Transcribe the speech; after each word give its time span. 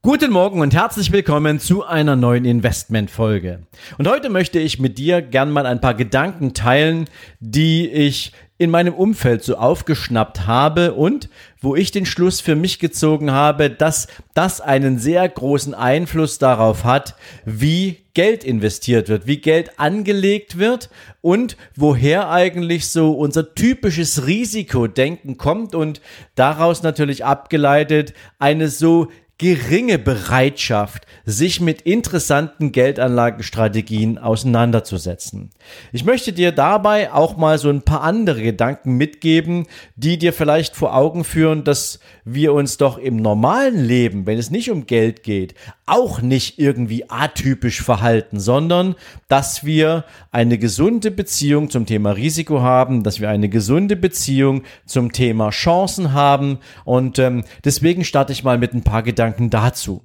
Guten 0.00 0.30
Morgen 0.30 0.60
und 0.60 0.74
herzlich 0.74 1.10
willkommen 1.10 1.58
zu 1.58 1.84
einer 1.84 2.14
neuen 2.14 2.44
Investmentfolge. 2.44 3.66
Und 3.98 4.08
heute 4.08 4.30
möchte 4.30 4.60
ich 4.60 4.78
mit 4.78 4.96
dir 4.96 5.20
gern 5.20 5.50
mal 5.50 5.66
ein 5.66 5.80
paar 5.80 5.94
Gedanken 5.94 6.54
teilen, 6.54 7.10
die 7.40 7.88
ich 7.88 8.32
in 8.58 8.70
meinem 8.70 8.94
Umfeld 8.94 9.42
so 9.42 9.56
aufgeschnappt 9.56 10.46
habe 10.46 10.94
und 10.94 11.28
wo 11.60 11.74
ich 11.74 11.90
den 11.90 12.06
Schluss 12.06 12.40
für 12.40 12.54
mich 12.54 12.78
gezogen 12.78 13.32
habe, 13.32 13.70
dass 13.70 14.06
das 14.34 14.60
einen 14.60 15.00
sehr 15.00 15.28
großen 15.28 15.74
Einfluss 15.74 16.38
darauf 16.38 16.84
hat, 16.84 17.16
wie 17.44 17.98
Geld 18.14 18.44
investiert 18.44 19.08
wird, 19.08 19.26
wie 19.26 19.38
Geld 19.38 19.80
angelegt 19.80 20.58
wird 20.58 20.90
und 21.20 21.56
woher 21.74 22.30
eigentlich 22.30 22.88
so 22.88 23.12
unser 23.12 23.54
typisches 23.54 24.26
Risikodenken 24.26 25.38
kommt 25.38 25.74
und 25.74 26.00
daraus 26.36 26.84
natürlich 26.84 27.24
abgeleitet 27.24 28.14
eine 28.38 28.68
so 28.68 29.08
geringe 29.38 30.00
Bereitschaft, 30.00 31.06
sich 31.24 31.60
mit 31.60 31.82
interessanten 31.82 32.72
Geldanlagenstrategien 32.72 34.18
auseinanderzusetzen. 34.18 35.50
Ich 35.92 36.04
möchte 36.04 36.32
dir 36.32 36.50
dabei 36.50 37.12
auch 37.12 37.36
mal 37.36 37.56
so 37.58 37.70
ein 37.70 37.82
paar 37.82 38.02
andere 38.02 38.42
Gedanken 38.42 38.96
mitgeben, 38.96 39.66
die 39.94 40.18
dir 40.18 40.32
vielleicht 40.32 40.74
vor 40.74 40.94
Augen 40.96 41.22
führen, 41.22 41.62
dass 41.62 42.00
wir 42.24 42.52
uns 42.52 42.78
doch 42.78 42.98
im 42.98 43.16
normalen 43.16 43.84
Leben, 43.84 44.26
wenn 44.26 44.38
es 44.38 44.50
nicht 44.50 44.72
um 44.72 44.86
Geld 44.86 45.22
geht, 45.22 45.54
auch 45.88 46.20
nicht 46.22 46.58
irgendwie 46.58 47.08
atypisch 47.08 47.82
verhalten, 47.82 48.40
sondern 48.40 48.94
dass 49.28 49.64
wir 49.64 50.04
eine 50.30 50.58
gesunde 50.58 51.10
Beziehung 51.10 51.70
zum 51.70 51.86
Thema 51.86 52.12
Risiko 52.12 52.60
haben, 52.60 53.02
dass 53.02 53.20
wir 53.20 53.28
eine 53.30 53.48
gesunde 53.48 53.96
Beziehung 53.96 54.62
zum 54.84 55.12
Thema 55.12 55.50
Chancen 55.50 56.12
haben 56.12 56.58
und 56.84 57.18
ähm, 57.18 57.44
deswegen 57.64 58.04
starte 58.04 58.32
ich 58.32 58.44
mal 58.44 58.58
mit 58.58 58.74
ein 58.74 58.82
paar 58.82 59.02
Gedanken 59.02 59.38
Gedanken 59.38 59.50
dazu. 59.50 60.02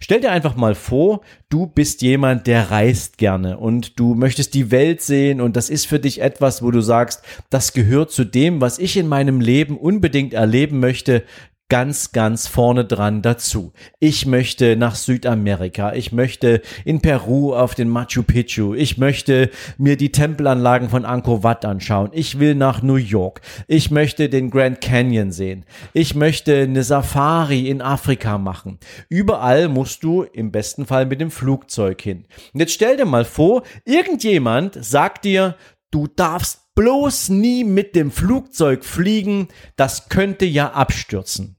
Stell 0.00 0.20
dir 0.20 0.32
einfach 0.32 0.56
mal 0.56 0.74
vor, 0.74 1.20
du 1.50 1.66
bist 1.66 2.00
jemand, 2.00 2.46
der 2.46 2.70
reist 2.70 3.18
gerne 3.18 3.58
und 3.58 4.00
du 4.00 4.14
möchtest 4.14 4.54
die 4.54 4.70
Welt 4.70 5.02
sehen 5.02 5.40
und 5.40 5.54
das 5.54 5.68
ist 5.68 5.86
für 5.86 6.00
dich 6.00 6.22
etwas, 6.22 6.62
wo 6.62 6.70
du 6.70 6.80
sagst, 6.80 7.22
das 7.50 7.74
gehört 7.74 8.10
zu 8.10 8.24
dem, 8.24 8.62
was 8.62 8.78
ich 8.78 8.96
in 8.96 9.06
meinem 9.06 9.40
Leben 9.40 9.76
unbedingt 9.76 10.32
erleben 10.32 10.80
möchte 10.80 11.24
ganz, 11.68 12.12
ganz 12.12 12.46
vorne 12.46 12.84
dran 12.84 13.22
dazu. 13.22 13.72
Ich 13.98 14.26
möchte 14.26 14.76
nach 14.76 14.94
Südamerika. 14.94 15.92
Ich 15.94 16.12
möchte 16.12 16.62
in 16.84 17.00
Peru 17.00 17.54
auf 17.54 17.74
den 17.74 17.88
Machu 17.88 18.22
Picchu. 18.22 18.74
Ich 18.74 18.98
möchte 18.98 19.50
mir 19.76 19.96
die 19.96 20.12
Tempelanlagen 20.12 20.88
von 20.88 21.04
Angkor 21.04 21.42
Wat 21.42 21.64
anschauen. 21.64 22.10
Ich 22.12 22.38
will 22.38 22.54
nach 22.54 22.82
New 22.82 22.96
York. 22.96 23.40
Ich 23.66 23.90
möchte 23.90 24.28
den 24.28 24.50
Grand 24.50 24.80
Canyon 24.80 25.32
sehen. 25.32 25.64
Ich 25.92 26.14
möchte 26.14 26.56
eine 26.56 26.84
Safari 26.84 27.68
in 27.68 27.82
Afrika 27.82 28.38
machen. 28.38 28.78
Überall 29.08 29.68
musst 29.68 30.04
du 30.04 30.22
im 30.22 30.52
besten 30.52 30.86
Fall 30.86 31.06
mit 31.06 31.20
dem 31.20 31.30
Flugzeug 31.30 32.00
hin. 32.00 32.26
Und 32.54 32.60
jetzt 32.60 32.74
stell 32.74 32.96
dir 32.96 33.06
mal 33.06 33.24
vor, 33.24 33.62
irgendjemand 33.84 34.84
sagt 34.84 35.24
dir, 35.24 35.56
du 35.90 36.06
darfst 36.06 36.74
bloß 36.76 37.30
nie 37.30 37.64
mit 37.64 37.96
dem 37.96 38.10
Flugzeug 38.12 38.84
fliegen, 38.84 39.48
das 39.76 40.08
könnte 40.08 40.44
ja 40.44 40.72
abstürzen. 40.72 41.55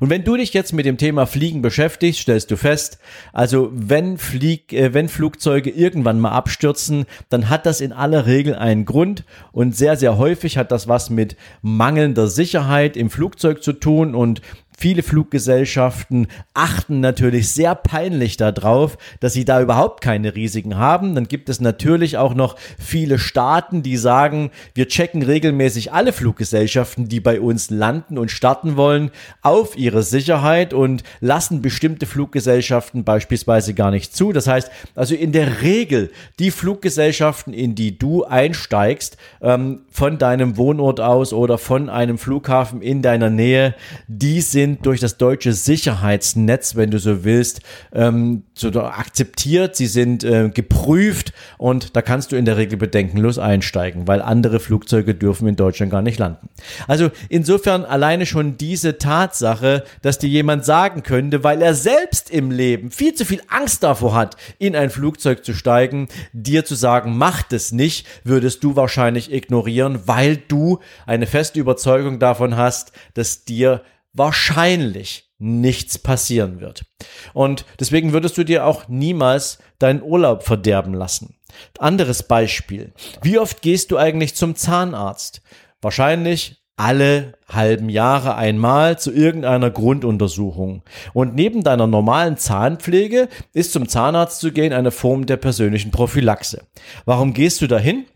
Und 0.00 0.10
wenn 0.10 0.24
du 0.24 0.36
dich 0.36 0.52
jetzt 0.54 0.72
mit 0.72 0.86
dem 0.86 0.96
Thema 0.96 1.26
Fliegen 1.26 1.62
beschäftigst, 1.62 2.20
stellst 2.20 2.50
du 2.50 2.56
fest, 2.56 2.98
also 3.32 3.70
wenn, 3.72 4.18
Flieg, 4.18 4.72
äh, 4.72 4.94
wenn 4.94 5.08
Flugzeuge 5.08 5.70
irgendwann 5.70 6.20
mal 6.20 6.32
abstürzen, 6.32 7.06
dann 7.28 7.48
hat 7.48 7.66
das 7.66 7.80
in 7.80 7.92
aller 7.92 8.26
Regel 8.26 8.54
einen 8.54 8.84
Grund. 8.84 9.24
Und 9.52 9.76
sehr, 9.76 9.96
sehr 9.96 10.18
häufig 10.18 10.56
hat 10.56 10.72
das 10.72 10.88
was 10.88 11.10
mit 11.10 11.36
mangelnder 11.62 12.28
Sicherheit 12.28 12.96
im 12.96 13.10
Flugzeug 13.10 13.62
zu 13.62 13.72
tun. 13.72 14.14
Und 14.14 14.42
Viele 14.80 15.02
Fluggesellschaften 15.02 16.28
achten 16.54 17.00
natürlich 17.00 17.48
sehr 17.48 17.74
peinlich 17.74 18.36
darauf, 18.36 18.96
dass 19.18 19.32
sie 19.32 19.44
da 19.44 19.60
überhaupt 19.60 20.04
keine 20.04 20.36
Risiken 20.36 20.76
haben. 20.76 21.16
Dann 21.16 21.26
gibt 21.26 21.48
es 21.48 21.60
natürlich 21.60 22.16
auch 22.16 22.32
noch 22.32 22.54
viele 22.78 23.18
Staaten, 23.18 23.82
die 23.82 23.96
sagen, 23.96 24.52
wir 24.74 24.86
checken 24.86 25.22
regelmäßig 25.22 25.92
alle 25.92 26.12
Fluggesellschaften, 26.12 27.08
die 27.08 27.18
bei 27.18 27.40
uns 27.40 27.70
landen 27.70 28.18
und 28.18 28.30
starten 28.30 28.76
wollen, 28.76 29.10
auf 29.42 29.76
ihre 29.76 30.04
Sicherheit 30.04 30.72
und 30.72 31.02
lassen 31.18 31.60
bestimmte 31.60 32.06
Fluggesellschaften 32.06 33.02
beispielsweise 33.02 33.74
gar 33.74 33.90
nicht 33.90 34.14
zu. 34.14 34.32
Das 34.32 34.46
heißt, 34.46 34.70
also 34.94 35.16
in 35.16 35.32
der 35.32 35.60
Regel 35.62 36.12
die 36.38 36.52
Fluggesellschaften, 36.52 37.52
in 37.52 37.74
die 37.74 37.98
du 37.98 38.22
einsteigst, 38.22 39.16
ähm, 39.42 39.80
von 39.90 40.18
deinem 40.18 40.56
Wohnort 40.56 41.00
aus 41.00 41.32
oder 41.32 41.58
von 41.58 41.90
einem 41.90 42.16
Flughafen 42.16 42.80
in 42.80 43.02
deiner 43.02 43.28
Nähe, 43.28 43.74
die 44.06 44.40
sind 44.40 44.67
sind 44.68 44.84
durch 44.86 45.00
das 45.00 45.16
deutsche 45.16 45.52
Sicherheitsnetz, 45.52 46.76
wenn 46.76 46.90
du 46.90 46.98
so 46.98 47.24
willst, 47.24 47.60
ähm, 47.92 48.42
akzeptiert, 48.62 49.76
sie 49.76 49.86
sind 49.86 50.24
äh, 50.24 50.50
geprüft 50.52 51.32
und 51.56 51.96
da 51.96 52.02
kannst 52.02 52.32
du 52.32 52.36
in 52.36 52.44
der 52.44 52.56
Regel 52.56 52.76
bedenkenlos 52.76 53.38
einsteigen, 53.38 54.06
weil 54.06 54.20
andere 54.20 54.60
Flugzeuge 54.60 55.14
dürfen 55.14 55.48
in 55.48 55.56
Deutschland 55.56 55.90
gar 55.90 56.02
nicht 56.02 56.18
landen. 56.18 56.48
Also 56.86 57.10
insofern 57.28 57.84
alleine 57.84 58.26
schon 58.26 58.58
diese 58.58 58.98
Tatsache, 58.98 59.84
dass 60.02 60.18
dir 60.18 60.28
jemand 60.28 60.64
sagen 60.64 61.02
könnte, 61.02 61.44
weil 61.44 61.62
er 61.62 61.74
selbst 61.74 62.30
im 62.30 62.50
Leben 62.50 62.90
viel 62.90 63.14
zu 63.14 63.24
viel 63.24 63.40
Angst 63.48 63.82
davor 63.82 64.14
hat, 64.14 64.36
in 64.58 64.76
ein 64.76 64.90
Flugzeug 64.90 65.44
zu 65.44 65.54
steigen, 65.54 66.08
dir 66.32 66.64
zu 66.64 66.74
sagen, 66.74 67.16
mach 67.16 67.42
das 67.42 67.72
nicht, 67.72 68.06
würdest 68.24 68.62
du 68.64 68.76
wahrscheinlich 68.76 69.32
ignorieren, 69.32 70.00
weil 70.06 70.36
du 70.36 70.80
eine 71.06 71.26
feste 71.26 71.58
Überzeugung 71.58 72.18
davon 72.18 72.56
hast, 72.56 72.92
dass 73.14 73.44
dir 73.44 73.82
wahrscheinlich 74.12 75.30
nichts 75.38 75.98
passieren 75.98 76.60
wird. 76.60 76.84
Und 77.32 77.64
deswegen 77.78 78.12
würdest 78.12 78.36
du 78.38 78.44
dir 78.44 78.66
auch 78.66 78.88
niemals 78.88 79.58
deinen 79.78 80.02
Urlaub 80.02 80.42
verderben 80.42 80.94
lassen. 80.94 81.36
Anderes 81.78 82.24
Beispiel. 82.24 82.92
Wie 83.22 83.38
oft 83.38 83.62
gehst 83.62 83.90
du 83.90 83.96
eigentlich 83.96 84.34
zum 84.34 84.56
Zahnarzt? 84.56 85.42
Wahrscheinlich 85.80 86.56
alle 86.76 87.34
halben 87.48 87.88
Jahre 87.88 88.36
einmal 88.36 88.98
zu 88.98 89.12
irgendeiner 89.12 89.70
Grunduntersuchung. 89.70 90.82
Und 91.12 91.34
neben 91.34 91.64
deiner 91.64 91.88
normalen 91.88 92.36
Zahnpflege 92.36 93.28
ist 93.52 93.72
zum 93.72 93.88
Zahnarzt 93.88 94.40
zu 94.40 94.52
gehen 94.52 94.72
eine 94.72 94.92
Form 94.92 95.26
der 95.26 95.38
persönlichen 95.38 95.90
Prophylaxe. 95.90 96.62
Warum 97.04 97.34
gehst 97.34 97.60
du 97.62 97.66
dahin? 97.66 98.06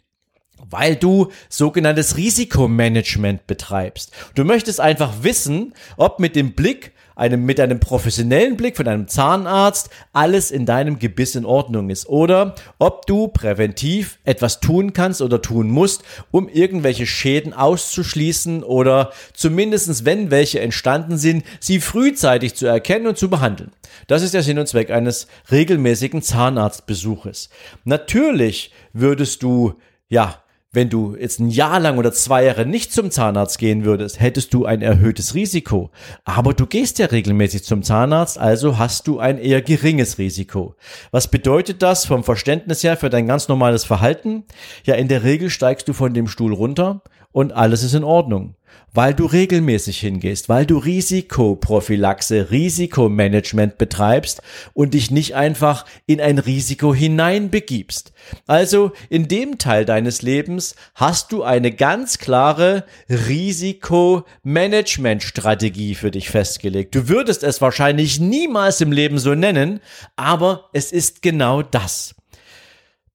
Weil 0.71 0.97
du 0.97 1.29
sogenanntes 1.49 2.17
Risikomanagement 2.17 3.47
betreibst. 3.47 4.13
Du 4.35 4.45
möchtest 4.45 4.81
einfach 4.81 5.23
wissen, 5.23 5.75
ob 5.97 6.19
mit 6.19 6.37
dem 6.37 6.53
Blick 6.53 6.93
einem, 7.15 7.45
mit 7.45 7.61
einem 7.61 7.81
professionellen 7.81 8.57
Blick 8.57 8.77
von 8.77 8.89
einem 8.89 9.09
Zahnarzt 9.09 9.91
alles 10.13 10.51
in 10.51 10.67
deinem 10.67 10.99
Gebiss 10.99 11.35
in 11.35 11.45
Ordnung 11.45 11.91
ist 11.91 12.09
oder 12.09 12.55
ob 12.79 13.07
du 13.07 13.29
präventiv 13.29 14.19
etwas 14.25 14.61
tun 14.61 14.93
kannst 14.93 15.21
oder 15.21 15.43
tun 15.43 15.71
musst, 15.71 16.03
um 16.31 16.49
irgendwelche 16.49 17.07
Schäden 17.07 17.53
auszuschließen 17.53 18.63
oder 18.63 19.13
zumindestens, 19.35 20.05
wenn 20.05 20.31
welche 20.31 20.61
entstanden 20.61 21.19
sind, 21.19 21.45
sie 21.61 21.81
frühzeitig 21.81 22.55
zu 22.55 22.67
erkennen 22.67 23.07
und 23.07 23.19
zu 23.19 23.29
behandeln. 23.29 23.73
Das 24.07 24.23
ist 24.23 24.35
der 24.35 24.43
Sinn 24.43 24.59
und 24.59 24.67
Zweck 24.67 24.91
eines 24.91 25.27
regelmäßigen 25.51 26.23
Zahnarztbesuches. 26.23 27.51
Natürlich 27.85 28.73
würdest 28.93 29.43
du 29.43 29.75
ja 30.09 30.42
wenn 30.73 30.89
du 30.89 31.15
jetzt 31.17 31.39
ein 31.39 31.51
Jahr 31.51 31.81
lang 31.81 31.99
oder 31.99 32.13
zwei 32.13 32.45
Jahre 32.45 32.65
nicht 32.65 32.93
zum 32.93 33.11
Zahnarzt 33.11 33.59
gehen 33.59 33.85
würdest, 33.85 34.21
hättest 34.21 34.55
du 34.55 34.65
ein 34.65 34.81
erhöhtes 34.81 35.35
Risiko. 35.35 35.91
Aber 36.25 36.55
du 36.55 36.67
gehst 36.67 36.99
ja 36.99 37.07
regelmäßig 37.07 37.65
zum 37.65 37.83
Zahnarzt, 37.83 38.39
also 38.39 38.79
hast 38.79 39.07
du 39.07 39.19
ein 39.19 39.37
eher 39.37 39.61
geringes 39.61 40.17
Risiko. 40.17 40.75
Was 41.11 41.29
bedeutet 41.29 41.83
das 41.83 42.07
vom 42.07 42.25
Verständnis 42.25 42.83
her 42.83 42.97
für 42.97 43.11
dein 43.11 43.27
ganz 43.27 43.49
normales 43.49 43.85
Verhalten? 43.85 44.45
Ja, 44.85 44.95
in 44.95 45.09
der 45.09 45.25
Regel 45.25 45.51
steigst 45.51 45.89
du 45.89 45.93
von 45.93 46.15
dem 46.15 46.27
Stuhl 46.27 46.55
runter 46.55 47.03
und 47.33 47.53
alles 47.53 47.83
ist 47.83 47.95
in 47.95 48.05
Ordnung 48.05 48.55
weil 48.95 49.15
du 49.15 49.25
regelmäßig 49.27 50.01
hingehst, 50.01 50.49
weil 50.49 50.67
du 50.67 50.79
Risikoprophylaxe, 50.79 52.51
Risikomanagement 52.51 53.79
betreibst 53.79 54.43
und 54.75 54.95
dich 54.95 55.11
nicht 55.11 55.35
einfach 55.35 55.87
in 56.07 56.21
ein 56.21 56.39
Risiko 56.39 56.95
hineinbegibst. 56.95 58.13
Also 58.47 58.93
in 59.09 59.27
dem 59.29 59.57
Teil 59.59 59.87
deines 59.87 60.23
Lebens 60.23 60.77
hast 60.95 61.33
du 61.33 61.43
eine 61.43 61.73
ganz 61.73 62.19
klare 62.19 62.85
Risikomanagementstrategie 63.09 65.95
für 65.95 66.11
dich 66.11 66.29
festgelegt. 66.29 66.95
Du 66.95 67.09
würdest 67.09 67.43
es 67.43 67.63
wahrscheinlich 67.63 68.21
niemals 68.21 68.81
im 68.81 68.93
Leben 68.93 69.19
so 69.19 69.35
nennen, 69.35 69.81
aber 70.17 70.71
es 70.73 70.93
ist 70.93 71.23
genau 71.23 71.63
das. 71.63 72.15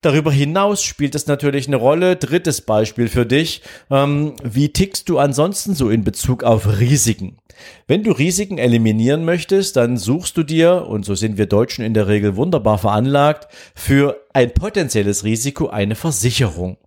Darüber 0.01 0.31
hinaus 0.31 0.83
spielt 0.83 1.15
es 1.15 1.25
natürlich 1.25 1.67
eine 1.67 1.77
Rolle. 1.77 2.15
Drittes 2.15 2.61
Beispiel 2.61 3.07
für 3.07 3.25
dich. 3.25 3.63
Ähm, 3.89 4.33
wie 4.43 4.69
tickst 4.69 5.09
du 5.09 5.17
ansonsten 5.17 5.73
so 5.73 5.89
in 5.89 6.03
Bezug 6.03 6.43
auf 6.43 6.79
Risiken? 6.79 7.39
Wenn 7.87 8.03
du 8.03 8.11
Risiken 8.11 8.59
eliminieren 8.59 9.25
möchtest, 9.25 9.75
dann 9.75 9.97
suchst 9.97 10.37
du 10.37 10.43
dir, 10.43 10.85
und 10.87 11.03
so 11.03 11.15
sind 11.15 11.39
wir 11.39 11.47
Deutschen 11.47 11.83
in 11.83 11.95
der 11.95 12.07
Regel 12.07 12.35
wunderbar 12.35 12.77
veranlagt, 12.77 13.47
für 13.73 14.26
ein 14.37 14.53
potenzielles 14.53 15.23
Risiko 15.23 15.69
eine 15.69 15.95
Versicherung. 15.95 16.77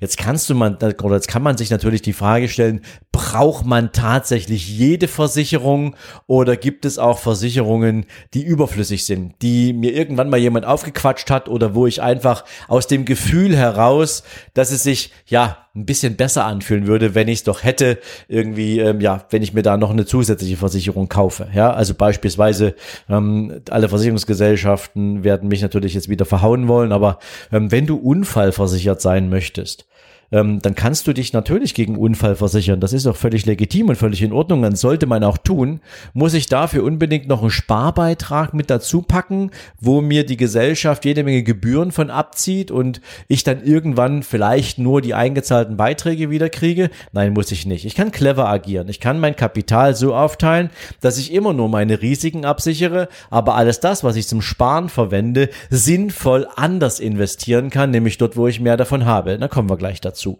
Jetzt 0.00 0.16
kannst 0.16 0.48
du 0.48 0.54
man, 0.54 0.76
oder 0.76 1.16
jetzt 1.16 1.26
kann 1.26 1.42
man 1.42 1.56
sich 1.56 1.70
natürlich 1.70 2.02
die 2.02 2.12
Frage 2.12 2.48
stellen, 2.48 2.82
braucht 3.10 3.66
man 3.66 3.92
tatsächlich 3.92 4.68
jede 4.68 5.08
Versicherung 5.08 5.96
oder 6.28 6.56
gibt 6.56 6.84
es 6.84 6.98
auch 6.98 7.18
Versicherungen, 7.18 8.06
die 8.32 8.44
überflüssig 8.44 9.06
sind, 9.06 9.34
die 9.42 9.72
mir 9.72 9.92
irgendwann 9.92 10.30
mal 10.30 10.38
jemand 10.38 10.66
aufgequatscht 10.66 11.30
hat 11.30 11.48
oder 11.48 11.74
wo 11.74 11.88
ich 11.88 12.00
einfach 12.00 12.44
aus 12.68 12.86
dem 12.86 13.04
Gefühl 13.04 13.56
heraus, 13.56 14.22
dass 14.54 14.70
es 14.70 14.84
sich, 14.84 15.12
ja, 15.26 15.66
ein 15.74 15.86
bisschen 15.86 16.16
besser 16.16 16.46
anfühlen 16.46 16.88
würde, 16.88 17.14
wenn 17.14 17.28
ich 17.28 17.40
es 17.40 17.44
doch 17.44 17.62
hätte, 17.62 17.98
irgendwie, 18.26 18.80
ähm, 18.80 19.00
ja, 19.00 19.24
wenn 19.30 19.42
ich 19.42 19.54
mir 19.54 19.62
da 19.62 19.76
noch 19.76 19.90
eine 19.90 20.04
zusätzliche 20.04 20.56
Versicherung 20.56 21.08
kaufe. 21.08 21.46
Ja, 21.54 21.72
also 21.72 21.94
beispielsweise 21.94 22.74
ähm, 23.08 23.62
alle 23.70 23.88
Versicherungsgesellschaften 23.88 25.22
werden 25.22 25.48
mich 25.48 25.62
natürlich 25.62 25.94
jetzt 25.94 26.08
wieder 26.08 26.24
verhauen 26.24 26.66
wollen, 26.66 26.90
aber 27.00 27.18
ähm, 27.50 27.72
wenn 27.72 27.86
du 27.86 27.96
unfallversichert 27.96 29.00
sein 29.00 29.30
möchtest, 29.30 29.86
ähm, 30.32 30.62
dann 30.62 30.74
kannst 30.74 31.06
du 31.06 31.12
dich 31.12 31.32
natürlich 31.32 31.74
gegen 31.74 31.96
Unfall 31.96 32.36
versichern. 32.36 32.80
Das 32.80 32.92
ist 32.92 33.06
auch 33.06 33.16
völlig 33.16 33.46
legitim 33.46 33.88
und 33.88 33.96
völlig 33.96 34.22
in 34.22 34.32
Ordnung. 34.32 34.62
Dann 34.62 34.76
sollte 34.76 35.06
man 35.06 35.24
auch 35.24 35.38
tun. 35.38 35.80
Muss 36.12 36.34
ich 36.34 36.46
dafür 36.46 36.84
unbedingt 36.84 37.28
noch 37.28 37.42
einen 37.42 37.50
Sparbeitrag 37.50 38.54
mit 38.54 38.70
dazu 38.70 39.02
packen, 39.02 39.50
wo 39.80 40.00
mir 40.00 40.24
die 40.24 40.36
Gesellschaft 40.36 41.04
jede 41.04 41.24
Menge 41.24 41.42
Gebühren 41.42 41.90
von 41.90 42.10
abzieht 42.10 42.70
und 42.70 43.00
ich 43.26 43.42
dann 43.42 43.64
irgendwann 43.64 44.22
vielleicht 44.22 44.78
nur 44.78 45.00
die 45.00 45.14
eingezahlten 45.14 45.76
Beiträge 45.76 46.30
wieder 46.30 46.48
kriege? 46.48 46.90
Nein, 47.12 47.32
muss 47.32 47.50
ich 47.50 47.66
nicht. 47.66 47.84
Ich 47.84 47.94
kann 47.94 48.12
clever 48.12 48.48
agieren. 48.48 48.88
Ich 48.88 49.00
kann 49.00 49.18
mein 49.18 49.36
Kapital 49.36 49.96
so 49.96 50.14
aufteilen, 50.14 50.70
dass 51.00 51.18
ich 51.18 51.32
immer 51.32 51.52
nur 51.52 51.68
meine 51.68 52.02
Risiken 52.02 52.44
absichere, 52.44 53.08
aber 53.30 53.56
alles 53.56 53.80
das, 53.80 54.04
was 54.04 54.16
ich 54.16 54.28
zum 54.28 54.42
Sparen 54.42 54.88
verwende, 54.88 55.48
sinnvoll 55.70 56.46
anders 56.54 57.00
investieren 57.00 57.70
kann, 57.70 57.90
nämlich 57.90 58.18
dort, 58.18 58.36
wo 58.36 58.46
ich 58.46 58.60
mehr 58.60 58.76
davon 58.76 59.04
habe. 59.06 59.38
Da 59.38 59.48
kommen 59.48 59.68
wir 59.68 59.76
gleich 59.76 60.00
dazu 60.00 60.19
dazu. 60.20 60.38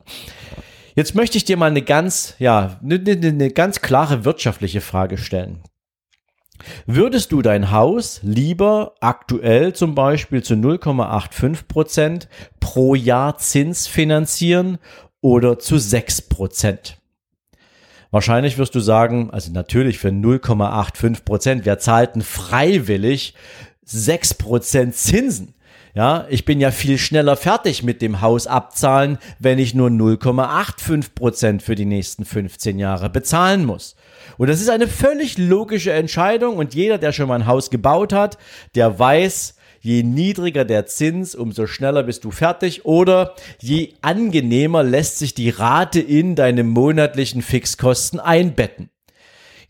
Jetzt 0.95 1.15
möchte 1.15 1.39
ich 1.39 1.45
dir 1.45 1.57
mal 1.57 1.71
eine 1.71 1.83
ganz, 1.83 2.35
ja, 2.39 2.79
eine, 2.83 3.01
eine 3.07 3.51
ganz 3.51 3.81
klare 3.81 4.25
wirtschaftliche 4.25 4.81
Frage 4.81 5.19
stellen. 5.19 5.63
Würdest 6.85 7.33
du 7.33 7.41
dein 7.41 7.71
Haus 7.71 8.21
lieber 8.23 8.95
aktuell 9.01 9.73
zum 9.73 9.95
Beispiel 9.95 10.43
zu 10.43 10.55
0,85 10.55 11.67
Prozent 11.67 12.29
pro 12.59 12.95
Jahr 12.95 13.39
Zins 13.39 13.87
finanzieren 13.87 14.79
oder 15.23 15.59
zu 15.59 15.79
6 15.79 16.23
Prozent? 16.23 16.99
Wahrscheinlich 18.11 18.59
wirst 18.59 18.75
du 18.75 18.81
sagen, 18.81 19.31
also 19.31 19.53
natürlich 19.53 19.99
für 19.99 20.09
0,85 20.09 21.25
Prozent, 21.25 21.65
wer 21.65 21.79
zahlt 21.79 22.17
denn 22.17 22.23
freiwillig 22.23 23.35
6 23.85 24.35
Prozent 24.35 24.97
Zinsen? 24.97 25.55
Ja, 25.95 26.27
ich 26.31 26.45
bin 26.45 26.61
ja 26.61 26.71
viel 26.71 26.99
schneller 26.99 27.37
fertig 27.37 27.83
mit 27.83 28.01
dem 28.01 28.21
Haus 28.21 28.47
abzahlen, 28.47 29.19
wenn 29.41 29.59
ich 29.59 29.75
nur 29.75 29.89
0,85 29.89 31.15
Prozent 31.15 31.63
für 31.63 31.75
die 31.75 31.85
nächsten 31.85 32.25
15 32.25 32.79
Jahre 32.79 33.11
bezahlen 33.11 33.65
muss. 33.65 33.97
Und 34.39 34.49
das 34.49 34.61
ist 34.61 34.71
eine 34.71 34.87
völlig 34.87 35.37
logische 35.37 35.93
Entscheidung 35.93 36.57
und 36.57 36.75
jeder, 36.75 36.99
der 36.99 37.13
schon 37.13 37.29
mal 37.29 37.35
ein 37.35 37.47
Haus 37.47 37.71
gebaut 37.71 38.13
hat, 38.13 38.39
der 38.77 38.99
weiß, 38.99 39.57
je 39.81 40.03
niedriger 40.05 40.65
der 40.65 40.87
Zins, 40.87 41.35
umso 41.35 41.67
schneller 41.67 42.05
bist 42.05 42.25
du 42.25 42.31
fertig 42.31 42.85
oder 42.85 43.35
je 43.61 43.95
angenehmer 44.01 44.85
lässt 44.85 45.19
sich 45.19 45.35
die 45.35 45.51
Rate 45.51 46.01
in 46.01 46.37
deine 46.37 46.63
monatlichen 46.63 47.43
Fixkosten 47.43 48.21
einbetten. 48.21 48.91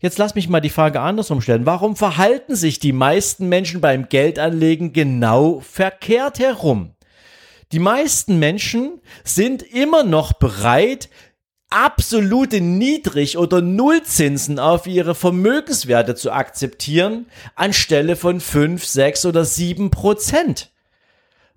Jetzt 0.01 0.17
lass 0.17 0.33
mich 0.33 0.49
mal 0.49 0.61
die 0.61 0.71
Frage 0.71 0.99
andersrum 0.99 1.41
stellen. 1.41 1.67
Warum 1.67 1.95
verhalten 1.95 2.55
sich 2.55 2.79
die 2.79 2.91
meisten 2.91 3.47
Menschen 3.47 3.81
beim 3.81 4.09
Geldanlegen 4.09 4.93
genau 4.93 5.59
verkehrt 5.59 6.39
herum? 6.39 6.95
Die 7.71 7.79
meisten 7.79 8.39
Menschen 8.39 8.99
sind 9.23 9.61
immer 9.61 10.03
noch 10.03 10.33
bereit, 10.33 11.07
absolute 11.69 12.61
Niedrig- 12.61 13.37
oder 13.37 13.61
Nullzinsen 13.61 14.57
auf 14.57 14.87
ihre 14.87 15.13
Vermögenswerte 15.13 16.15
zu 16.15 16.31
akzeptieren, 16.31 17.27
anstelle 17.55 18.15
von 18.15 18.39
5, 18.39 18.83
6 18.83 19.27
oder 19.27 19.45
7 19.45 19.91
Prozent. 19.91 20.71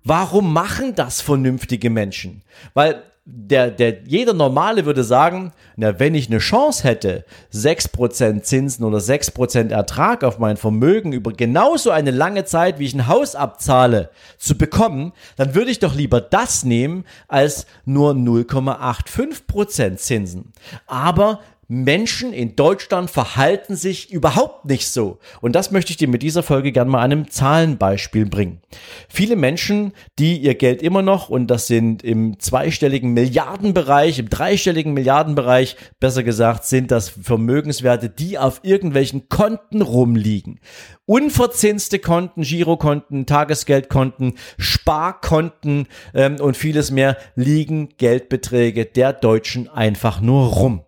Warum 0.03 0.53
machen 0.53 0.93
das 0.93 1.19
vernünftige 1.19 1.89
Menschen? 1.89 2.43
Weil 2.75 3.01
der, 3.27 3.71
der, 3.71 4.03
jeder 4.05 4.33
Normale 4.33 4.85
würde 4.85 5.03
sagen, 5.03 5.51
na, 5.77 5.99
wenn 5.99 6.13
ich 6.13 6.27
eine 6.27 6.37
Chance 6.37 6.83
hätte, 6.83 7.25
6% 7.51 8.43
Zinsen 8.43 8.85
oder 8.85 8.99
6% 8.99 9.71
Ertrag 9.71 10.23
auf 10.23 10.37
mein 10.37 10.57
Vermögen 10.57 11.11
über 11.11 11.33
genauso 11.33 11.89
eine 11.89 12.11
lange 12.11 12.45
Zeit, 12.45 12.77
wie 12.77 12.85
ich 12.85 12.93
ein 12.93 13.07
Haus 13.07 13.35
abzahle, 13.35 14.11
zu 14.37 14.55
bekommen, 14.55 15.11
dann 15.37 15.55
würde 15.55 15.71
ich 15.71 15.79
doch 15.79 15.95
lieber 15.95 16.21
das 16.21 16.63
nehmen 16.63 17.03
als 17.27 17.65
nur 17.83 18.11
0,85% 18.11 19.95
Zinsen. 19.95 20.53
Aber 20.85 21.39
Menschen 21.67 22.31
in 22.31 22.55
Deutschland 22.55 23.09
verhalten 23.09 23.75
sich 23.75 24.11
überhaupt 24.11 24.65
nicht 24.65 24.89
so. 24.89 25.17
Und 25.41 25.55
das 25.55 25.71
möchte 25.71 25.91
ich 25.91 25.97
dir 25.97 26.07
mit 26.07 26.21
dieser 26.21 26.43
Folge 26.43 26.71
gerne 26.71 26.91
mal 26.91 27.01
einem 27.01 27.29
Zahlenbeispiel 27.29 28.27
bringen. 28.27 28.61
Viele 29.09 29.35
Menschen, 29.35 29.93
die 30.19 30.37
ihr 30.37 30.55
Geld 30.55 30.83
immer 30.83 31.01
noch, 31.01 31.29
und 31.29 31.47
das 31.47 31.65
sind 31.67 32.03
im 32.03 32.39
zweistelligen 32.39 33.13
Milliardenbereich, 33.13 34.19
im 34.19 34.29
dreistelligen 34.29 34.93
Milliardenbereich, 34.93 35.75
besser 35.99 36.23
gesagt, 36.23 36.65
sind 36.65 36.91
das 36.91 37.09
Vermögenswerte, 37.09 38.09
die 38.09 38.37
auf 38.37 38.59
irgendwelchen 38.63 39.27
Konten 39.29 39.81
rumliegen. 39.81 40.59
Unverzinste 41.07 41.99
Konten, 41.99 42.41
Girokonten, 42.41 43.25
Tagesgeldkonten, 43.25 44.33
Sparkonten 44.57 45.87
ähm, 46.13 46.37
und 46.39 46.57
vieles 46.57 46.91
mehr 46.91 47.17
liegen 47.35 47.89
Geldbeträge 47.97 48.85
der 48.85 49.13
Deutschen 49.13 49.67
einfach 49.67 50.21
nur 50.21 50.47
rum. 50.47 50.84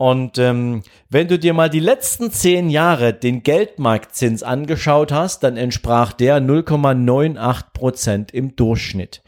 Und 0.00 0.38
ähm, 0.38 0.82
wenn 1.10 1.28
du 1.28 1.38
dir 1.38 1.52
mal 1.52 1.68
die 1.68 1.78
letzten 1.78 2.30
zehn 2.30 2.70
Jahre 2.70 3.12
den 3.12 3.42
Geldmarktzins 3.42 4.42
angeschaut 4.42 5.12
hast, 5.12 5.42
dann 5.42 5.58
entsprach 5.58 6.14
der 6.14 6.40
0,98 6.40 7.64
Prozent 7.74 8.30
im 8.32 8.56
Durchschnitt. 8.56 9.20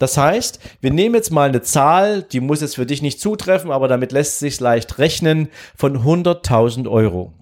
Das 0.00 0.16
heißt, 0.16 0.58
wir 0.80 0.90
nehmen 0.90 1.14
jetzt 1.14 1.30
mal 1.30 1.48
eine 1.48 1.62
Zahl, 1.62 2.24
die 2.24 2.40
muss 2.40 2.60
jetzt 2.60 2.74
für 2.74 2.86
dich 2.86 3.02
nicht 3.02 3.20
zutreffen, 3.20 3.70
aber 3.70 3.86
damit 3.86 4.10
lässt 4.10 4.40
sich 4.40 4.58
leicht 4.58 4.98
rechnen, 4.98 5.48
von 5.76 5.98
100.000 5.98 6.90
Euro. 6.90 7.32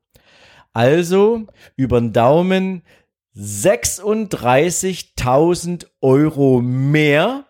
Also 0.78 1.48
über 1.76 2.00
den 2.00 2.14
Daumen 2.14 2.84
36.000 3.36 5.88
Euro 6.02 6.62
mehr, 6.62 7.46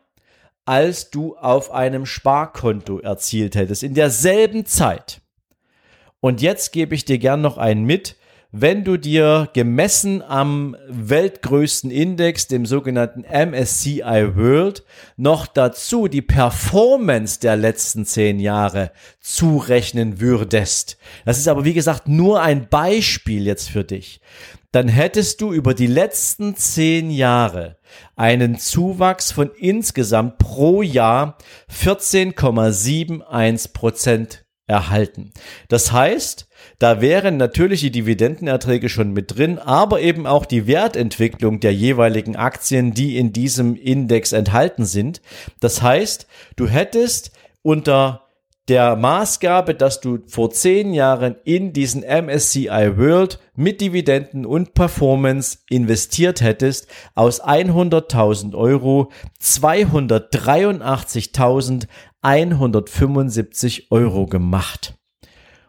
als 0.63 1.09
du 1.09 1.35
auf 1.35 1.71
einem 1.71 2.05
Sparkonto 2.05 2.99
erzielt 2.99 3.57
hättest 3.57 3.83
in 3.83 3.95
derselben 3.95 4.65
Zeit. 4.65 5.19
Und 6.21 6.41
jetzt 6.41 6.71
gebe 6.71 6.95
ich 6.95 7.03
dir 7.03 7.17
gern 7.17 7.41
noch 7.41 7.57
einen 7.57 7.83
mit, 7.83 8.15
wenn 8.51 8.83
du 8.83 8.97
dir 8.97 9.49
gemessen 9.53 10.21
am 10.21 10.75
weltgrößten 10.87 11.91
Index, 11.91 12.47
dem 12.47 12.65
sogenannten 12.65 13.23
MSCI 13.23 14.35
World, 14.35 14.83
noch 15.17 15.47
dazu 15.47 16.07
die 16.07 16.21
Performance 16.21 17.39
der 17.39 17.57
letzten 17.57 18.05
zehn 18.05 18.39
Jahre 18.39 18.91
zurechnen 19.19 20.21
würdest. 20.21 20.97
Das 21.25 21.37
ist 21.37 21.47
aber 21.47 21.65
wie 21.65 21.73
gesagt 21.73 22.07
nur 22.07 22.41
ein 22.41 22.69
Beispiel 22.69 23.45
jetzt 23.45 23.69
für 23.69 23.83
dich. 23.83 24.21
Dann 24.71 24.87
hättest 24.87 25.41
du 25.41 25.53
über 25.53 25.73
die 25.73 25.87
letzten 25.87 26.55
zehn 26.55 27.09
Jahre 27.09 27.77
einen 28.15 28.59
Zuwachs 28.59 29.31
von 29.31 29.49
insgesamt 29.57 30.37
pro 30.37 30.81
Jahr 30.81 31.37
14,71 31.71 33.73
Prozent 33.73 34.46
erhalten. 34.67 35.31
Das 35.69 35.91
heißt, 35.91 36.47
da 36.77 37.01
wären 37.01 37.37
natürlich 37.37 37.81
die 37.81 37.91
Dividendenerträge 37.91 38.89
schon 38.89 39.13
mit 39.13 39.37
drin, 39.37 39.57
aber 39.57 40.01
eben 40.01 40.27
auch 40.27 40.45
die 40.45 40.67
Wertentwicklung 40.67 41.59
der 41.61 41.73
jeweiligen 41.73 42.35
Aktien, 42.35 42.93
die 42.93 43.17
in 43.17 43.31
diesem 43.31 43.75
Index 43.75 44.33
enthalten 44.33 44.85
sind. 44.85 45.21
Das 45.61 45.81
heißt, 45.81 46.27
du 46.57 46.67
hättest 46.67 47.31
unter 47.61 48.27
der 48.67 48.97
Maßgabe, 48.97 49.73
dass 49.73 50.01
du 50.01 50.19
vor 50.27 50.51
zehn 50.51 50.93
Jahren 50.93 51.37
in 51.45 51.71
diesen 51.71 52.01
MSCI 52.01 52.97
World 52.97 53.39
mit 53.55 53.79
Dividenden 53.79 54.45
und 54.45 54.73
Performance 54.73 55.59
investiert 55.69 56.41
hättest, 56.41 56.87
aus 57.15 57.41
100.000 57.41 58.55
Euro 58.55 59.09
283.175 62.27 63.83
Euro 63.89 64.25
gemacht. 64.25 64.95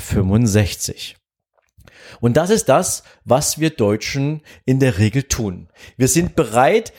Und 2.20 2.36
das 2.36 2.50
ist 2.50 2.68
das, 2.68 3.04
was 3.24 3.58
wir 3.58 3.70
Deutschen 3.70 4.42
in 4.64 4.80
der 4.80 4.98
Regel 4.98 5.22
tun. 5.22 5.68
Wir 5.96 6.08
sind 6.08 6.36
bereit, 6.36 6.92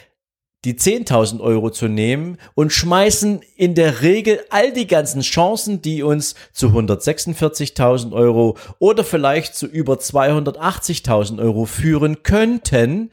die 0.65 0.75
10.000 0.75 1.41
Euro 1.41 1.69
zu 1.69 1.87
nehmen 1.87 2.37
und 2.55 2.71
schmeißen 2.71 3.41
in 3.55 3.75
der 3.75 4.01
Regel 4.01 4.39
all 4.49 4.71
die 4.71 4.87
ganzen 4.87 5.21
Chancen, 5.21 5.81
die 5.81 6.03
uns 6.03 6.35
zu 6.53 6.67
146.000 6.67 8.13
Euro 8.13 8.57
oder 8.79 9.03
vielleicht 9.03 9.55
zu 9.55 9.67
über 9.67 9.95
280.000 9.95 11.39
Euro 11.39 11.65
führen 11.65 12.23
könnten, 12.23 13.11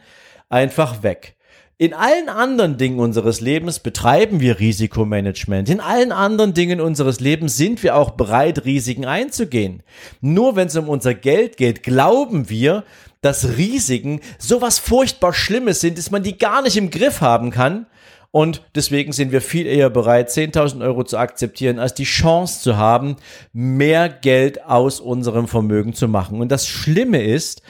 einfach 0.49 1.02
weg. 1.02 1.37
In 1.80 1.95
allen 1.95 2.28
anderen 2.28 2.76
Dingen 2.76 2.99
unseres 2.99 3.40
Lebens 3.40 3.78
betreiben 3.78 4.40
wir 4.40 4.61
Risikomanagement. 4.61 5.71
In 5.71 5.80
allen 5.80 6.12
anderen 6.12 6.52
Dingen 6.52 6.78
unseres 6.78 7.21
Lebens 7.21 7.57
sind 7.57 7.83
wir 7.83 7.97
auch 7.97 8.11
bereit, 8.11 8.66
Risiken 8.66 9.07
einzugehen. 9.07 9.83
Nur 10.21 10.57
wenn 10.57 10.66
es 10.66 10.76
um 10.76 10.90
unser 10.90 11.14
Geld 11.14 11.57
geht, 11.57 11.83
glauben 11.83 12.50
wir, 12.50 12.85
dass 13.21 13.57
Risiken 13.57 14.21
sowas 14.39 14.79
furchtbar 14.79 15.33
Schlimmes 15.33 15.81
sind, 15.81 15.99
dass 15.99 16.11
man 16.11 16.23
die 16.23 16.39
gar 16.39 16.62
nicht 16.62 16.77
im 16.77 16.91
Griff 16.91 17.21
haben 17.21 17.50
kann. 17.50 17.87
Und 18.33 18.62
deswegen 18.77 19.12
sind 19.12 19.33
wir 19.33 19.41
viel 19.41 19.67
eher 19.67 19.91
bereit, 19.91 20.31
10.000 20.31 20.83
Euro 20.83 21.03
zu 21.03 21.19
akzeptieren, 21.19 21.81
als 21.81 21.95
die 21.95 22.05
Chance 22.05 22.61
zu 22.62 22.77
haben, 22.77 23.17
mehr 23.53 24.09
Geld 24.09 24.65
aus 24.65 25.00
unserem 25.00 25.49
Vermögen 25.49 25.95
zu 25.95 26.07
machen. 26.07 26.41
Und 26.41 26.50
das 26.53 26.69
Schlimme 26.69 27.23
ist, 27.23 27.62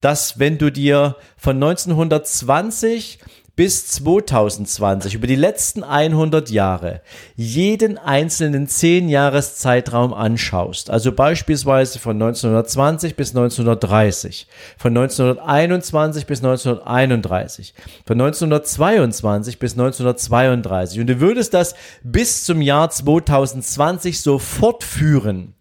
dass 0.00 0.38
wenn 0.38 0.58
du 0.58 0.70
dir 0.70 1.16
von 1.36 1.56
1920 1.56 3.18
bis 3.58 3.88
2020, 3.88 5.14
über 5.14 5.26
die 5.26 5.34
letzten 5.34 5.82
100 5.82 6.48
Jahre, 6.48 7.00
jeden 7.34 7.98
einzelnen 7.98 8.68
10 8.68 9.08
Jahres 9.08 9.56
Zeitraum 9.56 10.14
anschaust, 10.14 10.90
also 10.90 11.10
beispielsweise 11.10 11.98
von 11.98 12.14
1920 12.22 13.16
bis 13.16 13.30
1930, 13.30 14.46
von 14.76 14.96
1921 14.96 16.26
bis 16.26 16.38
1931, 16.38 17.74
von 18.06 18.20
1922 18.20 19.58
bis 19.58 19.72
1932 19.72 21.00
und 21.00 21.08
du 21.08 21.18
würdest 21.18 21.52
das 21.52 21.74
bis 22.04 22.44
zum 22.44 22.62
Jahr 22.62 22.90
2020 22.90 24.20
so 24.20 24.38
fortführen, 24.38 25.54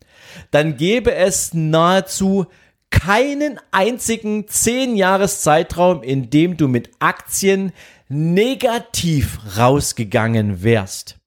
dann 0.51 0.77
gäbe 0.77 1.15
es 1.15 1.55
nahezu 1.55 2.45
keinen 2.89 3.59
einzigen 3.71 4.47
10 4.47 4.95
Jahres 4.95 5.41
Zeitraum, 5.41 6.03
in 6.03 6.29
dem 6.29 6.57
du 6.57 6.67
mit 6.67 6.89
Aktien 6.99 7.73
negativ 8.09 9.39
rausgegangen 9.57 10.63
wärst. 10.63 11.17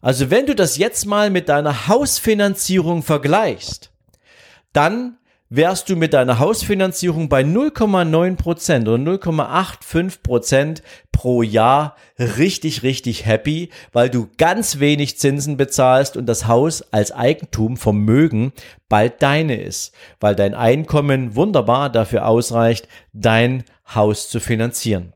Also 0.00 0.30
wenn 0.30 0.46
du 0.46 0.54
das 0.54 0.78
jetzt 0.78 1.06
mal 1.06 1.30
mit 1.30 1.48
deiner 1.48 1.86
Hausfinanzierung 1.86 3.02
vergleichst, 3.02 3.92
dann 4.72 5.18
wärst 5.54 5.90
du 5.90 5.96
mit 5.96 6.14
deiner 6.14 6.38
Hausfinanzierung 6.38 7.28
bei 7.28 7.42
0,9 7.42 8.36
Prozent 8.36 8.88
oder 8.88 9.02
0,85 9.02 10.22
Prozent 10.22 10.82
pro 11.12 11.42
Jahr 11.42 11.96
richtig, 12.18 12.82
richtig 12.82 13.26
happy, 13.26 13.68
weil 13.92 14.08
du 14.08 14.28
ganz 14.38 14.78
wenig 14.78 15.18
Zinsen 15.18 15.58
bezahlst 15.58 16.16
und 16.16 16.24
das 16.24 16.46
Haus 16.46 16.80
als 16.90 17.12
Eigentum, 17.12 17.76
Vermögen 17.76 18.52
bald 18.88 19.20
deine 19.20 19.60
ist, 19.60 19.94
weil 20.20 20.34
dein 20.34 20.54
Einkommen 20.54 21.36
wunderbar 21.36 21.90
dafür 21.90 22.26
ausreicht, 22.26 22.88
dein 23.12 23.64
Haus 23.94 24.30
zu 24.30 24.40
finanzieren. 24.40 25.12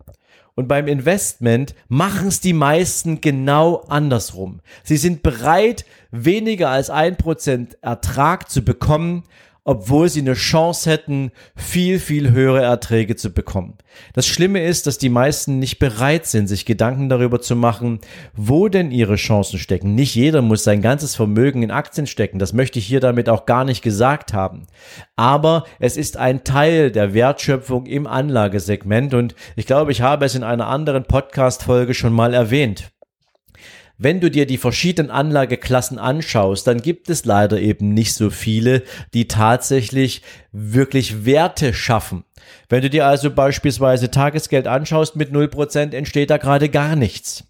Und 0.54 0.68
beim 0.68 0.86
Investment 0.86 1.74
machen 1.88 2.28
es 2.28 2.40
die 2.40 2.54
meisten 2.54 3.22
genau 3.22 3.84
andersrum. 3.88 4.60
Sie 4.84 4.96
sind 4.98 5.22
bereit, 5.22 5.86
weniger 6.10 6.68
als 6.68 6.90
ein 6.90 7.16
Prozent 7.16 7.78
Ertrag 7.82 8.50
zu 8.50 8.62
bekommen 8.62 9.24
obwohl 9.66 10.08
sie 10.08 10.20
eine 10.20 10.34
Chance 10.34 10.88
hätten, 10.88 11.32
viel, 11.56 11.98
viel 11.98 12.30
höhere 12.30 12.62
Erträge 12.62 13.16
zu 13.16 13.30
bekommen. 13.30 13.74
Das 14.14 14.26
Schlimme 14.26 14.64
ist, 14.64 14.86
dass 14.86 14.96
die 14.96 15.08
meisten 15.08 15.58
nicht 15.58 15.80
bereit 15.80 16.24
sind, 16.26 16.46
sich 16.46 16.64
Gedanken 16.66 17.08
darüber 17.08 17.40
zu 17.40 17.56
machen, 17.56 17.98
wo 18.34 18.68
denn 18.68 18.92
ihre 18.92 19.16
Chancen 19.16 19.58
stecken. 19.58 19.96
Nicht 19.96 20.14
jeder 20.14 20.40
muss 20.40 20.62
sein 20.62 20.82
ganzes 20.82 21.16
Vermögen 21.16 21.64
in 21.64 21.72
Aktien 21.72 22.06
stecken. 22.06 22.38
Das 22.38 22.52
möchte 22.52 22.78
ich 22.78 22.86
hier 22.86 23.00
damit 23.00 23.28
auch 23.28 23.44
gar 23.44 23.64
nicht 23.64 23.82
gesagt 23.82 24.32
haben. 24.32 24.68
Aber 25.16 25.64
es 25.80 25.96
ist 25.96 26.16
ein 26.16 26.44
Teil 26.44 26.92
der 26.92 27.12
Wertschöpfung 27.12 27.86
im 27.86 28.06
Anlagesegment 28.06 29.14
und 29.14 29.34
ich 29.56 29.66
glaube, 29.66 29.90
ich 29.90 30.00
habe 30.00 30.26
es 30.26 30.36
in 30.36 30.44
einer 30.44 30.68
anderen 30.68 31.04
Podcast-Folge 31.04 31.94
schon 31.94 32.12
mal 32.12 32.34
erwähnt. 32.34 32.92
Wenn 33.98 34.20
du 34.20 34.30
dir 34.30 34.46
die 34.46 34.58
verschiedenen 34.58 35.10
Anlageklassen 35.10 35.98
anschaust, 35.98 36.66
dann 36.66 36.82
gibt 36.82 37.08
es 37.08 37.24
leider 37.24 37.58
eben 37.58 37.94
nicht 37.94 38.12
so 38.12 38.28
viele, 38.28 38.82
die 39.14 39.26
tatsächlich 39.26 40.20
wirklich 40.52 41.24
Werte 41.24 41.72
schaffen. 41.72 42.24
Wenn 42.68 42.82
du 42.82 42.90
dir 42.90 43.06
also 43.06 43.30
beispielsweise 43.30 44.10
Tagesgeld 44.10 44.66
anschaust 44.66 45.16
mit 45.16 45.32
0%, 45.32 45.94
entsteht 45.94 46.28
da 46.28 46.36
gerade 46.36 46.68
gar 46.68 46.94
nichts. 46.94 47.44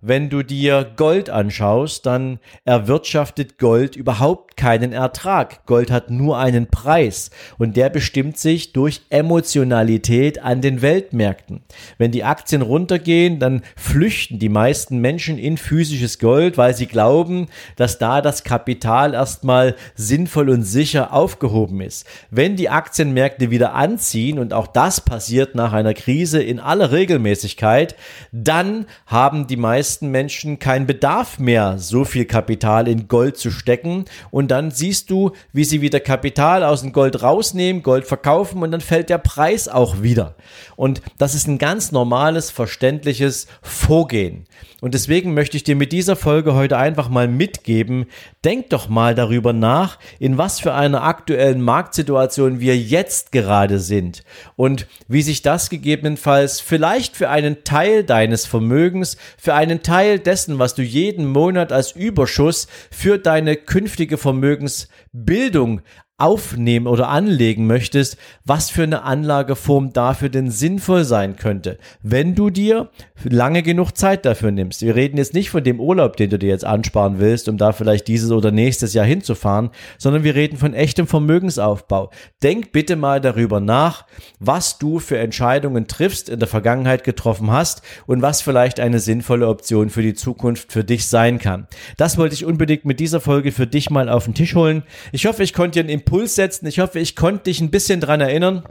Wenn 0.00 0.30
du 0.30 0.42
dir 0.42 0.90
Gold 0.96 1.30
anschaust, 1.30 2.06
dann 2.06 2.38
erwirtschaftet 2.64 3.58
Gold 3.58 3.96
überhaupt 3.96 4.53
keinen 4.56 4.92
Ertrag. 4.92 5.66
Gold 5.66 5.90
hat 5.90 6.10
nur 6.10 6.38
einen 6.38 6.68
Preis 6.68 7.30
und 7.58 7.76
der 7.76 7.90
bestimmt 7.90 8.38
sich 8.38 8.72
durch 8.72 9.02
Emotionalität 9.10 10.42
an 10.42 10.60
den 10.60 10.82
Weltmärkten. 10.82 11.62
Wenn 11.98 12.10
die 12.10 12.24
Aktien 12.24 12.62
runtergehen, 12.62 13.38
dann 13.38 13.62
flüchten 13.76 14.38
die 14.38 14.48
meisten 14.48 14.98
Menschen 14.98 15.38
in 15.38 15.56
physisches 15.56 16.18
Gold, 16.18 16.56
weil 16.56 16.74
sie 16.74 16.86
glauben, 16.86 17.48
dass 17.76 17.98
da 17.98 18.20
das 18.20 18.44
Kapital 18.44 19.14
erstmal 19.14 19.74
sinnvoll 19.94 20.50
und 20.50 20.62
sicher 20.62 21.12
aufgehoben 21.12 21.80
ist. 21.80 22.06
Wenn 22.30 22.56
die 22.56 22.70
Aktienmärkte 22.70 23.50
wieder 23.50 23.74
anziehen 23.74 24.38
und 24.38 24.52
auch 24.52 24.66
das 24.66 25.00
passiert 25.00 25.54
nach 25.54 25.72
einer 25.72 25.94
Krise 25.94 26.42
in 26.42 26.60
aller 26.60 26.92
Regelmäßigkeit, 26.92 27.96
dann 28.32 28.86
haben 29.06 29.46
die 29.46 29.56
meisten 29.56 30.10
Menschen 30.10 30.58
keinen 30.58 30.86
Bedarf 30.86 31.38
mehr, 31.38 31.78
so 31.78 32.04
viel 32.04 32.24
Kapital 32.24 32.88
in 32.88 33.08
Gold 33.08 33.36
zu 33.36 33.50
stecken 33.50 34.04
und 34.30 34.43
dann 34.48 34.70
siehst 34.70 35.10
du, 35.10 35.32
wie 35.52 35.64
sie 35.64 35.80
wieder 35.80 36.00
Kapital 36.00 36.64
aus 36.64 36.82
dem 36.82 36.92
Gold 36.92 37.22
rausnehmen, 37.22 37.82
Gold 37.82 38.06
verkaufen 38.06 38.62
und 38.62 38.70
dann 38.70 38.80
fällt 38.80 39.10
der 39.10 39.18
Preis 39.18 39.68
auch 39.68 40.02
wieder. 40.02 40.34
Und 40.76 41.02
das 41.18 41.34
ist 41.34 41.46
ein 41.46 41.58
ganz 41.58 41.92
normales, 41.92 42.50
verständliches 42.50 43.46
Vorgehen. 43.62 44.46
Und 44.84 44.92
deswegen 44.92 45.32
möchte 45.32 45.56
ich 45.56 45.64
dir 45.64 45.76
mit 45.76 45.92
dieser 45.92 46.14
Folge 46.14 46.52
heute 46.52 46.76
einfach 46.76 47.08
mal 47.08 47.26
mitgeben, 47.26 48.04
denk 48.44 48.68
doch 48.68 48.90
mal 48.90 49.14
darüber 49.14 49.54
nach, 49.54 49.98
in 50.18 50.36
was 50.36 50.60
für 50.60 50.74
einer 50.74 51.04
aktuellen 51.04 51.62
Marktsituation 51.62 52.60
wir 52.60 52.76
jetzt 52.76 53.32
gerade 53.32 53.78
sind 53.78 54.24
und 54.56 54.86
wie 55.08 55.22
sich 55.22 55.40
das 55.40 55.70
gegebenenfalls 55.70 56.60
vielleicht 56.60 57.16
für 57.16 57.30
einen 57.30 57.64
Teil 57.64 58.04
deines 58.04 58.44
Vermögens, 58.44 59.16
für 59.38 59.54
einen 59.54 59.82
Teil 59.82 60.18
dessen, 60.18 60.58
was 60.58 60.74
du 60.74 60.82
jeden 60.82 61.28
Monat 61.28 61.72
als 61.72 61.92
Überschuss 61.92 62.68
für 62.90 63.16
deine 63.16 63.56
künftige 63.56 64.18
Vermögensbildung 64.18 65.80
aufnehmen 66.24 66.86
oder 66.86 67.08
anlegen 67.08 67.66
möchtest, 67.66 68.16
was 68.46 68.70
für 68.70 68.84
eine 68.84 69.02
Anlageform 69.02 69.92
dafür 69.92 70.30
denn 70.30 70.50
sinnvoll 70.50 71.04
sein 71.04 71.36
könnte, 71.36 71.78
wenn 72.02 72.34
du 72.34 72.48
dir 72.48 72.88
lange 73.24 73.62
genug 73.62 73.94
Zeit 73.94 74.24
dafür 74.24 74.50
nimmst. 74.50 74.80
Wir 74.80 74.94
reden 74.94 75.18
jetzt 75.18 75.34
nicht 75.34 75.50
von 75.50 75.62
dem 75.62 75.80
Urlaub, 75.80 76.16
den 76.16 76.30
du 76.30 76.38
dir 76.38 76.48
jetzt 76.48 76.64
ansparen 76.64 77.18
willst, 77.18 77.46
um 77.50 77.58
da 77.58 77.72
vielleicht 77.72 78.08
dieses 78.08 78.30
oder 78.30 78.50
nächstes 78.50 78.94
Jahr 78.94 79.04
hinzufahren, 79.04 79.68
sondern 79.98 80.24
wir 80.24 80.34
reden 80.34 80.56
von 80.56 80.72
echtem 80.72 81.06
Vermögensaufbau. 81.06 82.10
Denk 82.42 82.72
bitte 82.72 82.96
mal 82.96 83.20
darüber 83.20 83.60
nach, 83.60 84.06
was 84.40 84.78
du 84.78 85.00
für 85.00 85.18
Entscheidungen 85.18 85.86
triffst, 85.88 86.30
in 86.30 86.38
der 86.38 86.48
Vergangenheit 86.48 87.04
getroffen 87.04 87.50
hast 87.50 87.82
und 88.06 88.22
was 88.22 88.40
vielleicht 88.40 88.80
eine 88.80 88.98
sinnvolle 88.98 89.46
Option 89.46 89.90
für 89.90 90.02
die 90.02 90.14
Zukunft 90.14 90.72
für 90.72 90.84
dich 90.84 91.06
sein 91.06 91.38
kann. 91.38 91.68
Das 91.98 92.16
wollte 92.16 92.34
ich 92.34 92.46
unbedingt 92.46 92.86
mit 92.86 92.98
dieser 92.98 93.20
Folge 93.20 93.52
für 93.52 93.66
dich 93.66 93.90
mal 93.90 94.08
auf 94.08 94.24
den 94.24 94.34
Tisch 94.34 94.54
holen. 94.54 94.84
Ich 95.12 95.26
hoffe, 95.26 95.42
ich 95.42 95.52
konnte 95.52 95.82
dir 95.82 95.88
einen 95.88 95.98
Impuls 96.14 96.36
setzen. 96.36 96.66
Ich 96.68 96.78
hoffe, 96.78 97.00
ich 97.00 97.16
konnte 97.16 97.44
dich 97.44 97.60
ein 97.60 97.70
bisschen 97.70 98.00
dran 98.00 98.20
erinnern 98.20 98.62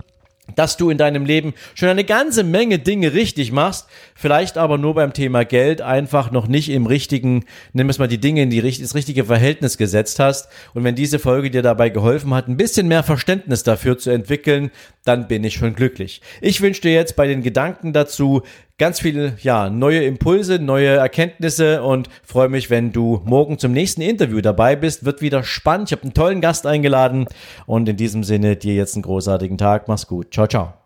dass 0.57 0.75
du 0.75 0.89
in 0.89 0.97
deinem 0.97 1.25
Leben 1.25 1.53
schon 1.73 1.87
eine 1.87 2.03
ganze 2.03 2.43
Menge 2.43 2.77
Dinge 2.77 3.13
richtig 3.13 3.53
machst, 3.53 3.87
vielleicht 4.13 4.57
aber 4.57 4.77
nur 4.77 4.93
beim 4.93 5.13
Thema 5.13 5.45
Geld 5.45 5.81
einfach 5.81 6.31
noch 6.31 6.47
nicht 6.47 6.69
im 6.69 6.85
richtigen, 6.85 7.45
nimm 7.71 7.89
es 7.89 7.97
mal 7.97 8.09
die 8.09 8.17
Dinge 8.17 8.41
in 8.41 8.49
die, 8.49 8.61
das 8.61 8.93
richtige 8.93 9.23
Verhältnis 9.23 9.77
gesetzt 9.77 10.19
hast. 10.19 10.49
Und 10.73 10.83
wenn 10.83 10.95
diese 10.95 11.17
Folge 11.17 11.49
dir 11.49 11.61
dabei 11.61 11.89
geholfen 11.89 12.33
hat, 12.33 12.49
ein 12.49 12.57
bisschen 12.57 12.89
mehr 12.89 13.03
Verständnis 13.03 13.63
dafür 13.63 13.97
zu 13.97 14.09
entwickeln, 14.09 14.69
dann 15.05 15.29
bin 15.29 15.45
ich 15.45 15.53
schon 15.53 15.75
glücklich. 15.75 16.21
Ich 16.41 16.59
wünsche 16.59 16.81
dir 16.81 16.93
jetzt 16.93 17.15
bei 17.15 17.25
den 17.25 17.41
Gedanken 17.41 17.93
dazu 17.93 18.41
ganz 18.77 18.99
viele, 18.99 19.37
ja, 19.41 19.69
neue 19.69 20.03
Impulse, 20.03 20.59
neue 20.59 20.89
Erkenntnisse 20.89 21.83
und 21.83 22.09
freue 22.23 22.49
mich, 22.49 22.69
wenn 22.69 22.91
du 22.91 23.21
morgen 23.25 23.57
zum 23.59 23.71
nächsten 23.71 24.01
Interview 24.01 24.41
dabei 24.41 24.75
bist. 24.75 25.05
Wird 25.05 25.21
wieder 25.21 25.43
spannend. 25.43 25.89
Ich 25.89 25.91
habe 25.93 26.03
einen 26.03 26.13
tollen 26.13 26.41
Gast 26.41 26.65
eingeladen 26.65 27.27
und 27.65 27.87
in 27.87 27.97
diesem 27.97 28.23
Sinne 28.23 28.55
dir 28.55 28.75
jetzt 28.75 28.95
einen 28.95 29.03
großartigen 29.03 29.57
Tag. 29.57 29.87
Mach's 29.87 30.07
gut. 30.07 30.33
Ciao, 30.33 30.47
ciao. 30.47 30.82